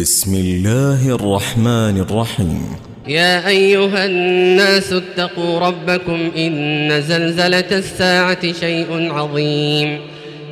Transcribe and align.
بسم 0.00 0.34
الله 0.34 1.14
الرحمن 1.14 2.00
الرحيم. 2.00 2.76
يا 3.08 3.48
أيها 3.48 4.06
الناس 4.06 4.92
اتقوا 4.92 5.58
ربكم 5.58 6.30
إن 6.36 7.02
زلزلة 7.02 7.78
الساعة 7.78 8.52
شيء 8.52 9.12
عظيم. 9.12 10.00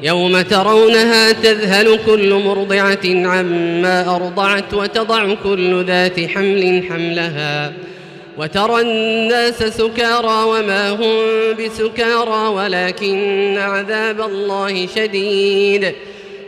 يوم 0.02 0.40
ترونها 0.40 1.32
تذهل 1.32 1.98
كل 2.06 2.34
مرضعة 2.34 3.04
عما 3.04 4.16
أرضعت 4.16 4.74
وتضع 4.74 5.34
كل 5.34 5.84
ذات 5.84 6.20
حمل 6.20 6.82
حملها. 6.90 7.72
وترى 8.38 8.80
الناس 8.80 9.58
سكارى 9.58 10.42
وما 10.44 10.90
هم 10.90 11.16
بسكارى 11.58 12.48
ولكن 12.48 13.56
عذاب 13.58 14.20
الله 14.20 14.86
شديد. 14.96 15.92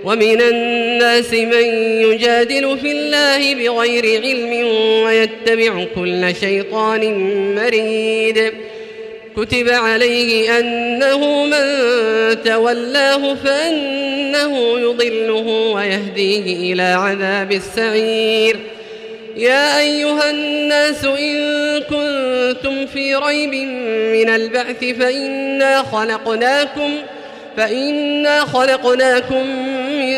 ومن 0.04 0.40
الناس 0.40 1.32
من 1.32 1.64
يجادل 2.02 2.78
في 2.78 2.92
الله 2.92 3.54
بغير 3.54 4.22
علم 4.22 4.66
ويتبع 5.04 5.84
كل 5.94 6.34
شيطان 6.40 7.14
مريد. 7.54 8.52
كتب 9.36 9.68
عليه 9.68 10.58
أنه 10.58 11.44
من 11.44 11.66
تولاه 12.44 13.34
فأنه 13.34 14.78
يضله 14.78 15.46
ويهديه 15.74 16.72
إلى 16.72 16.82
عذاب 16.82 17.52
السعير. 17.52 18.56
يا 19.36 19.78
أيها 19.80 20.30
الناس 20.30 21.04
إن 21.04 21.80
كنتم 21.80 22.86
في 22.86 23.14
ريب 23.14 23.54
من 24.16 24.28
البعث 24.28 24.84
فإنا 24.84 25.82
خلقناكم 25.82 26.90
فإنا 27.56 28.40
خلقناكم 28.40 29.46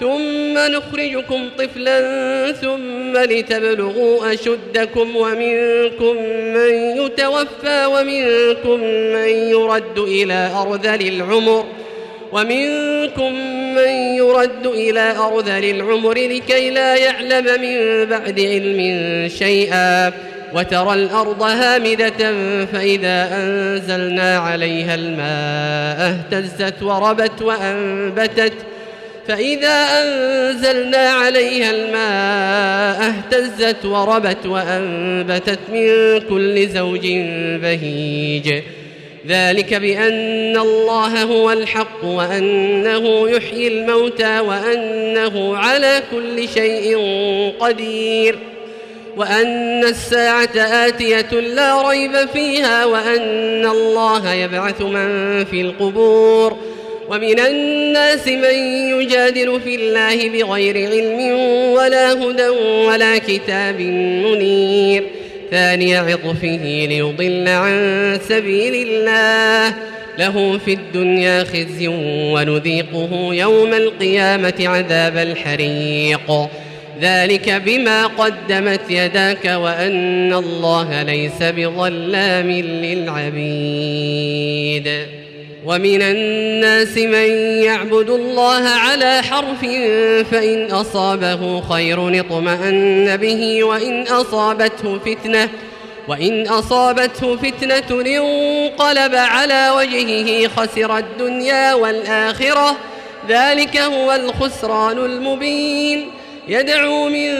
ثم 0.00 0.58
نخرجكم 0.58 1.48
طفلا 1.58 2.52
ثم 2.52 3.16
لتبلغوا 3.16 4.32
أشدكم 4.32 5.16
ومنكم 5.16 6.16
من 6.54 6.72
يتوفى 6.74 7.86
ومنكم 7.86 8.80
من 8.84 9.28
يرد 9.28 9.98
إلى 9.98 10.50
أرذل 10.56 11.08
العمر 11.08 11.64
ومنكم 12.32 13.32
من 13.74 13.88
يرد 14.16 14.66
إلى 14.66 15.16
أرذل 15.16 15.64
العمر 15.64 16.14
لكي 16.14 16.70
لا 16.70 16.96
يعلم 16.96 17.60
من 17.60 18.04
بعد 18.04 18.40
علم 18.40 19.28
شيئا 19.28 20.12
وترى 20.54 20.94
الأرض 20.94 21.42
هامدة 21.42 22.32
فإذا 22.72 23.28
أنزلنا 23.32 24.38
عليها 24.38 24.94
الماء 24.94 26.10
اهتزت 26.10 26.82
وربت 26.82 27.42
وأنبتت 27.42 28.52
فإذا 29.28 29.86
أنزلنا 30.02 31.10
عليها 31.10 31.70
الماء 31.70 33.08
اهتزت 33.10 33.84
وربت 33.84 34.46
وأنبتت 34.46 35.58
من 35.72 36.20
كل 36.28 36.68
زوج 36.68 37.06
بهيج. 37.62 38.62
ذلك 39.26 39.74
بأن 39.74 40.56
الله 40.56 41.22
هو 41.22 41.52
الحق 41.52 42.04
وأنه 42.04 43.30
يحيي 43.30 43.68
الموتى 43.68 44.40
وأنه 44.40 45.56
على 45.56 46.02
كل 46.10 46.48
شيء 46.48 46.98
قدير. 47.60 48.38
وأن 49.16 49.84
الساعة 49.84 50.56
آتية 50.56 51.40
لا 51.40 51.88
ريب 51.88 52.28
فيها 52.32 52.84
وأن 52.84 53.66
الله 53.66 54.32
يبعث 54.32 54.82
من 54.82 55.44
في 55.44 55.60
القبور. 55.60 56.77
ومن 57.10 57.38
الناس 57.40 58.28
من 58.28 58.54
يجادل 59.00 59.60
في 59.64 59.74
الله 59.74 60.28
بغير 60.28 60.76
علم 60.76 61.20
ولا 61.72 62.12
هدى 62.12 62.48
ولا 62.88 63.18
كتاب 63.18 63.80
منير. 63.80 65.04
ثاني 65.50 65.96
عطفه 65.96 66.86
ليضل 66.88 67.48
عن 67.48 68.18
سبيل 68.28 68.74
الله. 68.74 69.74
له 70.18 70.58
في 70.58 70.72
الدنيا 70.72 71.44
خزي 71.44 71.88
ونذيقه 72.32 73.28
يوم 73.34 73.72
القيامة 73.72 74.54
عذاب 74.60 75.16
الحريق. 75.16 76.48
ذلك 77.02 77.50
بما 77.50 78.06
قدمت 78.06 78.80
يداك 78.90 79.44
وأن 79.44 80.34
الله 80.34 81.02
ليس 81.02 81.42
بظلام 81.42 82.50
للعبيد. 82.50 83.78
ومن 85.68 86.02
الناس 86.02 86.96
من 86.96 87.28
يعبد 87.62 88.10
الله 88.10 88.68
على 88.68 89.22
حرف 89.22 89.60
فإن 90.30 90.70
أصابه 90.70 91.60
خير 91.60 92.20
اطمأن 92.20 93.16
به 93.16 93.64
وإن 93.64 94.02
أصابته 94.02 94.98
فتنة 94.98 95.48
وإن 96.08 96.46
أصابته 96.46 97.36
فتنة 97.36 98.00
انقلب 98.00 99.14
على 99.14 99.70
وجهه 99.76 100.48
خسر 100.48 100.98
الدنيا 100.98 101.74
والآخرة 101.74 102.76
ذلك 103.28 103.76
هو 103.76 104.12
الخسران 104.12 104.98
المبين. 104.98 106.10
يدعو 106.48 107.08
من 107.08 107.30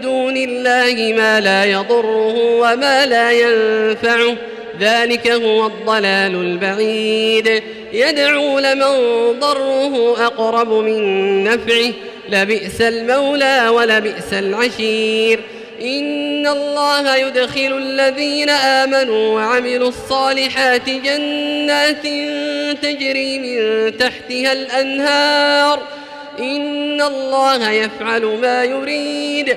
دون 0.00 0.36
الله 0.36 1.14
ما 1.16 1.40
لا 1.40 1.64
يضره 1.64 2.34
وما 2.34 3.06
لا 3.06 3.30
ينفعه 3.32 4.36
ذلك 4.80 5.30
هو 5.30 5.66
الضلال 5.66 6.34
البعيد. 6.34 7.62
يدعو 7.92 8.58
لمن 8.58 8.92
ضره 9.40 10.26
أقرب 10.26 10.72
من 10.72 11.44
نفعه. 11.44 11.92
لبئس 12.28 12.80
المولى 12.80 13.68
ولبئس 13.68 14.32
العشير. 14.32 15.40
إن 15.82 16.46
الله 16.46 17.16
يدخل 17.16 17.78
الذين 17.78 18.50
آمنوا 18.50 19.34
وعملوا 19.34 19.88
الصالحات 19.88 20.90
جنات 20.90 22.02
تجري 22.82 23.38
من 23.38 23.96
تحتها 23.96 24.52
الأنهار. 24.52 25.82
إن 26.38 27.02
الله 27.02 27.70
يفعل 27.70 28.22
ما 28.22 28.64
يريد. 28.64 29.56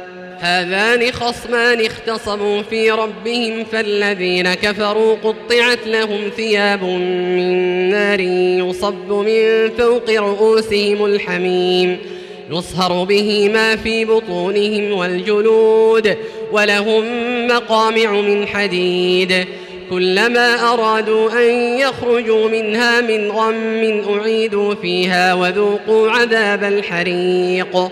هذان 0.41 1.11
خصمان 1.11 1.85
اختصموا 1.85 2.61
في 2.61 2.91
ربهم 2.91 3.63
فالذين 3.63 4.53
كفروا 4.53 5.15
قطعت 5.15 5.87
لهم 5.87 6.19
ثياب 6.37 6.83
من 6.83 7.89
نار 7.89 8.19
يصب 8.69 9.11
من 9.11 9.69
فوق 9.77 10.09
رؤوسهم 10.09 11.05
الحميم 11.05 11.97
يصهر 12.51 13.03
به 13.03 13.49
ما 13.53 13.75
في 13.75 14.05
بطونهم 14.05 14.91
والجلود 14.91 16.17
ولهم 16.51 17.03
مقامع 17.47 18.11
من 18.11 18.47
حديد 18.47 19.45
كلما 19.89 20.73
أرادوا 20.73 21.31
أن 21.31 21.77
يخرجوا 21.77 22.49
منها 22.49 23.01
من 23.01 23.31
غم 23.31 24.03
أعيدوا 24.09 24.75
فيها 24.75 25.33
وذوقوا 25.33 26.09
عذاب 26.11 26.63
الحريق 26.63 27.91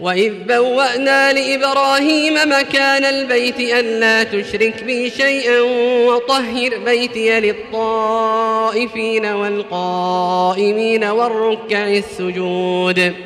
وإذ 0.00 0.32
بوأنا 0.48 1.32
لإبراهيم 1.32 2.34
مكان 2.34 3.04
البيت 3.04 3.60
ألا 3.60 4.22
تشرك 4.22 4.84
بي 4.84 5.10
شيئا 5.10 5.60
وطهر 6.06 6.78
بيتي 6.84 7.40
للطائفين 7.40 9.26
والقائمين 9.26 11.04
والركع 11.04 11.88
السجود 11.88 13.25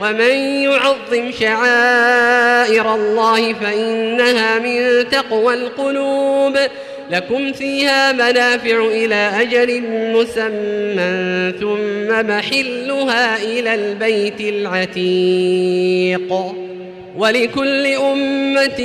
ومن 0.00 0.34
يعظم 0.62 1.32
شعائر 1.40 2.94
الله 2.94 3.52
فإنها 3.52 4.58
من 4.58 5.08
تقوى 5.08 5.54
القلوب. 5.54 6.58
لكم 7.10 7.52
فيها 7.52 8.12
منافع 8.12 8.84
إلى 8.84 9.30
أجل 9.40 9.82
مسمى 9.90 11.52
ثم 11.60 12.26
محلها 12.26 13.42
إلى 13.42 13.74
البيت 13.74 14.40
العتيق. 14.40 15.80
ولكل 17.16 17.86
أمة 17.86 18.80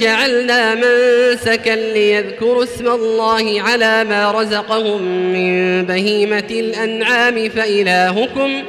جعلنا 0.00 0.74
منسكا 0.74 1.70
ليذكروا 1.70 2.64
اسم 2.64 2.88
الله 2.88 3.62
على 3.62 4.04
ما 4.04 4.30
رزقهم 4.30 5.02
من 5.32 5.82
بهيمة 5.84 6.48
الأنعام 6.50 7.48
فإلهكم 7.48 8.62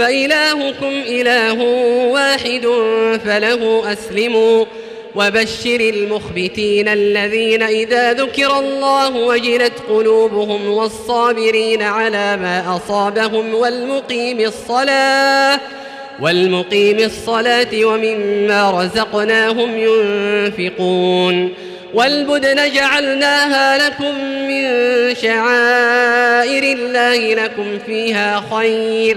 إله 0.00 1.62
واحد 2.12 2.66
فله 3.24 3.92
أسلموا 3.92 4.64
وبشر 5.16 5.80
المخبتين 5.80 6.88
الذين 6.88 7.62
إذا 7.62 8.12
ذكر 8.12 8.58
الله 8.58 9.16
وجلت 9.16 9.72
قلوبهم 9.88 10.68
والصابرين 10.70 11.82
على 11.82 12.36
ما 12.36 12.76
أصابهم 12.76 13.54
والمقيم 13.54 14.40
الصلاة 14.40 15.60
والمقيم 16.20 16.98
الصلاة 16.98 17.84
ومما 17.84 18.70
رزقناهم 18.70 19.78
ينفقون 19.78 21.54
والبدن 21.94 22.72
جعلناها 22.72 23.88
لكم 23.88 24.14
من 24.48 24.64
شعائر 25.14 26.62
الله 26.62 27.34
لكم 27.34 27.78
فيها 27.86 28.44
خير 28.52 29.16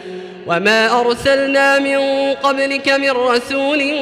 وما 0.47 0.99
أرسلنا 0.99 1.79
من 1.79 1.97
قبلك 2.33 2.89
من 2.89 3.11
رسول 3.11 3.93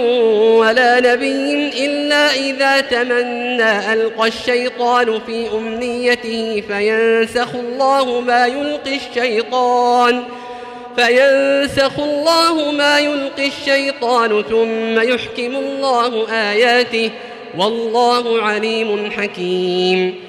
ولا 0.59 0.99
نبي 0.99 1.85
إلا 1.85 2.33
إذا 2.33 2.81
تمنى 2.81 3.93
ألقى 3.93 4.27
الشيطان 4.27 5.19
في 5.25 5.47
أمنيته 5.53 6.63
فينسخ 6.67 7.55
الله 7.55 8.21
ما 8.21 8.47
يلقي 8.47 8.95
الشيطان 8.95 10.23
فينسخ 10.95 11.99
الله 11.99 12.71
ما 12.71 12.99
يلقي 12.99 13.47
الشيطان 13.47 14.43
ثم 14.49 15.01
يحكم 15.13 15.55
الله 15.55 16.31
آياته 16.31 17.11
والله 17.57 18.41
عليم 18.41 19.11
حكيم 19.11 20.28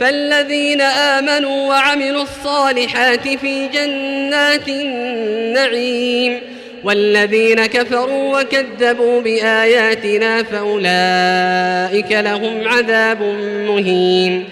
فالذين 0.00 0.80
آمنوا 0.80 1.68
وعملوا 1.68 2.22
الصالحات 2.22 3.28
في 3.28 3.68
جنات 3.68 4.68
النعيم 4.68 6.40
والذين 6.84 7.66
كفروا 7.66 8.40
وكذبوا 8.40 9.20
بآياتنا 9.20 10.42
فأولئك 10.42 12.12
لهم 12.12 12.68
عذاب 12.68 13.22
مهين 13.68 14.44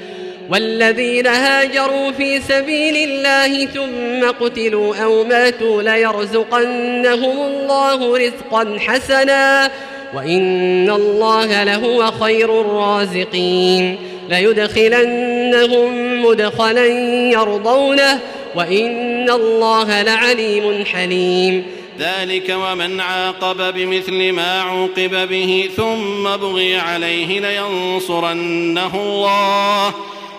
والذين 0.50 1.26
هاجروا 1.26 2.12
في 2.12 2.40
سبيل 2.40 2.96
الله 2.96 3.66
ثم 3.66 4.30
قتلوا 4.44 4.96
أو 4.96 5.24
ماتوا 5.24 5.82
ليرزقنهم 5.82 7.46
الله 7.46 8.18
رزقا 8.18 8.76
حسنا 8.78 9.70
وإن 10.14 10.90
الله 10.90 11.64
لهو 11.64 12.10
خير 12.10 12.60
الرازقين 12.60 13.98
ليدخلنهم 14.30 16.23
مدخلا 16.25 16.87
يرضونه 17.33 18.21
وإن 18.54 19.30
الله 19.30 20.02
لعليم 20.02 20.85
حليم. 20.85 21.66
ذلك 21.99 22.56
ومن 22.62 23.00
عاقب 23.00 23.75
بمثل 23.75 24.33
ما 24.33 24.61
عوقب 24.61 25.28
به 25.28 25.71
ثم 25.76 26.37
بغي 26.37 26.76
عليه 26.76 27.40
لينصرنه 27.40 28.95
الله. 28.95 29.95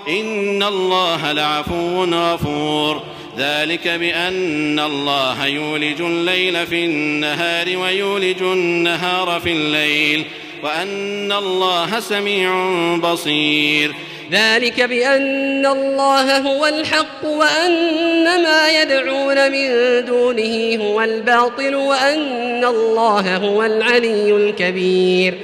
إن 0.10 0.64
الله 0.64 1.32
لعفو 1.32 2.04
غفور. 2.04 3.02
ذلك 3.38 3.88
بأن 3.88 4.80
الله 4.80 5.46
يولج 5.46 6.02
الليل 6.02 6.68
في 6.68 6.86
النهار 6.86 7.78
ويولج 7.78 8.42
النهار 8.42 9.40
في 9.44 9.52
الليل. 9.52 10.24
وأن 10.64 11.32
الله 11.32 12.00
سميع 12.00 12.52
بصير. 12.96 13.96
ذلك 14.32 14.82
بأن 14.82 15.66
الله 15.66 16.38
هو 16.38 16.66
الحق 16.66 17.26
وأن 17.26 18.24
ما 18.44 18.82
يدعون 18.82 19.52
من 19.52 19.70
دونه 20.06 20.84
هو 20.84 21.02
الباطل 21.02 21.76
وأن 21.76 22.66
الله 22.66 23.38
هو 23.38 23.64
العلي 23.64 24.36
الكبير. 24.36 25.38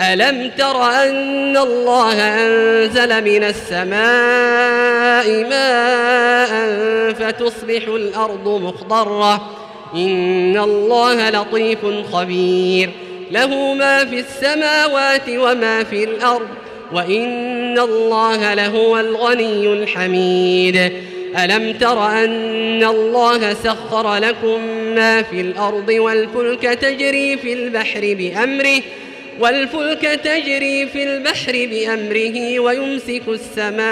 ألم 0.00 0.50
تر 0.58 0.82
أن 0.82 1.56
الله 1.56 2.12
أنزل 2.12 3.24
من 3.24 3.44
السماء 3.44 3.96
ماء 5.50 6.52
فتصبح 7.12 7.88
الأرض 7.88 8.48
مخضرة؟ 8.48 9.50
إن 9.94 10.58
الله 10.58 11.30
لطيف 11.30 11.78
خبير. 12.12 12.90
له 13.30 13.74
ما 13.74 14.04
في 14.04 14.20
السماوات 14.20 15.28
وما 15.28 15.84
في 15.84 16.04
الأرض 16.04 16.48
وإن 16.92 17.78
الله 17.78 18.54
لهو 18.54 18.98
الغني 19.00 19.72
الحميد. 19.72 20.92
ألم 21.44 21.72
تر 21.72 22.06
أن 22.06 22.84
الله 22.84 23.54
سخر 23.54 24.16
لكم 24.16 24.60
ما 24.94 25.22
في 25.22 25.40
الأرض 25.40 25.88
والفلك 25.88 26.62
تجري 26.62 27.36
في 27.36 27.52
البحر 27.52 28.00
بأمره 28.00 28.82
والفلك 29.40 30.20
تجري 30.24 30.86
في 30.86 31.02
البحر 31.02 31.52
بأمره 31.52 32.60
ويمسك 32.60 33.22
السماء 33.28 33.86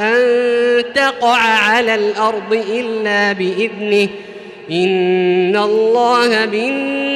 أن 0.00 0.84
تقع 0.94 1.38
على 1.38 1.94
الأرض 1.94 2.52
إلا 2.52 3.32
بإذنه. 3.32 4.08
إن 4.70 5.56
الله 5.56 6.44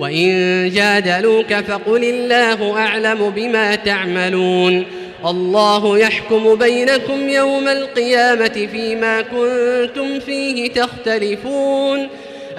وإن 0.00 0.70
جادلوك 0.74 1.54
فقل 1.54 2.04
الله 2.04 2.78
أعلم 2.78 3.30
بما 3.30 3.74
تعملون 3.74 4.86
الله 5.26 5.98
يحكم 5.98 6.54
بينكم 6.54 7.28
يوم 7.28 7.68
القيامة 7.68 8.68
فيما 8.72 9.22
كنتم 9.22 10.20
فيه 10.20 10.70
تختلفون 10.72 12.08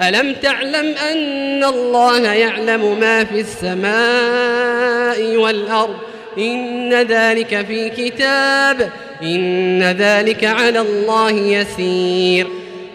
ألم 0.02 0.34
تعلم 0.42 0.94
أن 1.10 1.64
الله 1.64 2.32
يعلم 2.32 3.00
ما 3.00 3.24
في 3.24 3.40
السماء 3.40 5.36
والأرض 5.36 5.96
إن 6.38 6.94
ذلك 6.94 7.66
في 7.66 7.88
كتاب 7.88 8.90
إن 9.22 9.82
ذلك 9.82 10.44
على 10.44 10.80
الله 10.80 11.30
يسير 11.30 12.61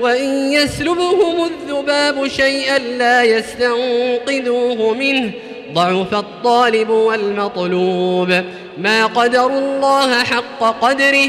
وإن 0.00 0.52
يسلبهم 0.52 1.44
الذباب 1.44 2.28
شيئا 2.28 2.78
لا 2.78 3.22
يستنقذوه 3.22 4.94
منه. 4.94 5.30
ضعف 5.72 6.14
الطالب 6.14 6.88
والمطلوب. 6.88 8.42
ما 8.78 9.06
قدر 9.06 9.46
الله 9.46 10.24
حق 10.24 10.80
قدره. 10.80 11.28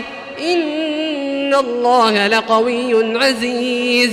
إن 0.54 1.56
الله 1.56 2.28
لقوي 2.28 3.18
عزيز. 3.18 4.12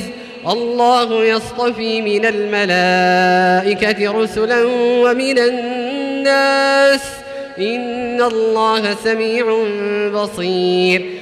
الله 0.51 1.25
يصطفي 1.25 2.03
من 2.03 2.27
الملائكة 2.27 4.23
رسلا 4.23 4.65
ومن 4.75 5.38
الناس. 5.38 7.01
إن 7.59 8.23
الله 8.23 8.97
سميع 9.05 9.65
بصير. 10.15 11.21